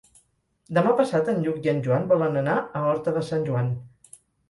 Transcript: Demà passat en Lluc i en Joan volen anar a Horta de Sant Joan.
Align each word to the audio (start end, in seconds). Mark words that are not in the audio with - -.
Demà 0.77 0.93
passat 1.01 1.29
en 1.35 1.45
Lluc 1.45 1.69
i 1.69 1.73
en 1.75 1.83
Joan 1.89 2.09
volen 2.15 2.43
anar 2.43 2.59
a 2.59 2.85
Horta 2.89 3.19
de 3.21 3.27
Sant 3.33 3.51
Joan. 3.53 3.75